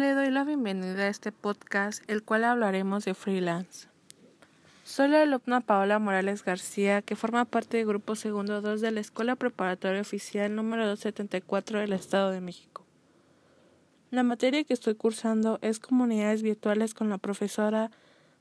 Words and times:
Le 0.00 0.12
doy 0.12 0.32
la 0.32 0.42
bienvenida 0.42 1.04
a 1.04 1.08
este 1.08 1.30
podcast, 1.30 2.02
el 2.10 2.24
cual 2.24 2.42
hablaremos 2.42 3.04
de 3.04 3.14
freelance. 3.14 3.86
Soy 4.82 5.06
la 5.06 5.22
alumna 5.22 5.60
Paola 5.60 6.00
Morales 6.00 6.42
García, 6.42 7.00
que 7.00 7.14
forma 7.14 7.44
parte 7.44 7.76
del 7.76 7.86
grupo 7.86 8.16
segundo 8.16 8.60
2 8.60 8.80
de 8.80 8.90
la 8.90 8.98
Escuela 8.98 9.36
Preparatoria 9.36 10.00
Oficial 10.00 10.52
número 10.52 10.84
274 10.88 11.78
del 11.78 11.92
Estado 11.92 12.32
de 12.32 12.40
México. 12.40 12.84
La 14.10 14.24
materia 14.24 14.64
que 14.64 14.74
estoy 14.74 14.96
cursando 14.96 15.60
es 15.62 15.78
Comunidades 15.78 16.42
Virtuales 16.42 16.92
con 16.92 17.08
la 17.08 17.18
profesora 17.18 17.92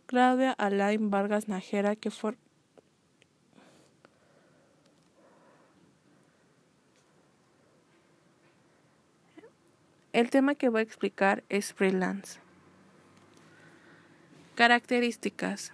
Claudia 0.07 0.53
Alain 0.53 1.11
Vargas 1.11 1.49
Najera, 1.49 1.95
que, 1.95 2.09
for 2.09 2.35
El 10.13 10.29
tema 10.29 10.53
que 10.53 10.69
voy 10.69 10.81
a 10.81 10.83
explicar 10.83 11.43
es 11.49 11.73
freelance. 11.73 12.39
Características. 14.53 15.73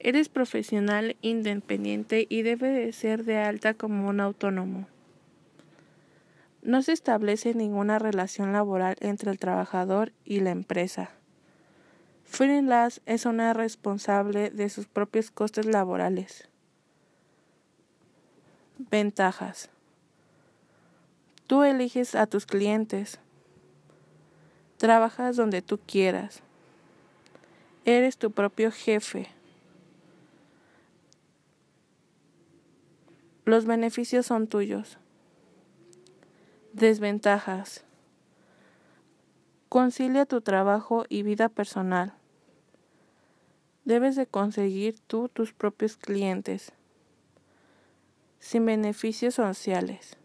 Eres 0.00 0.28
profesional 0.28 1.16
independiente 1.22 2.26
y 2.28 2.42
debe 2.42 2.70
de 2.70 2.92
ser 2.92 3.24
de 3.24 3.38
alta 3.38 3.74
como 3.74 4.08
un 4.08 4.18
autónomo. 4.18 4.88
No 6.62 6.82
se 6.82 6.92
establece 6.92 7.54
ninguna 7.54 8.00
relación 8.00 8.52
laboral 8.52 8.96
entre 8.98 9.30
el 9.30 9.38
trabajador 9.38 10.12
y 10.24 10.40
la 10.40 10.50
empresa. 10.50 11.10
Freelance 12.24 13.00
es 13.06 13.26
una 13.26 13.52
responsable 13.52 14.50
de 14.50 14.68
sus 14.68 14.86
propios 14.86 15.30
costes 15.30 15.66
laborales. 15.66 16.48
Ventajas. 18.90 19.70
Tú 21.46 21.62
eliges 21.62 22.14
a 22.16 22.26
tus 22.26 22.44
clientes. 22.44 23.20
Trabajas 24.78 25.36
donde 25.36 25.62
tú 25.62 25.78
quieras. 25.78 26.42
Eres 27.84 28.18
tu 28.18 28.32
propio 28.32 28.72
jefe. 28.72 29.28
Los 33.44 33.64
beneficios 33.64 34.26
son 34.26 34.48
tuyos. 34.48 34.98
Desventajas. 36.72 37.84
Concilia 39.68 40.26
tu 40.26 40.40
trabajo 40.40 41.04
y 41.08 41.22
vida 41.22 41.48
personal. 41.48 42.14
Debes 43.84 44.16
de 44.16 44.26
conseguir 44.26 44.98
tú 45.06 45.28
tus 45.28 45.52
propios 45.52 45.96
clientes, 45.96 46.72
sin 48.40 48.66
beneficios 48.66 49.34
sociales. 49.34 50.16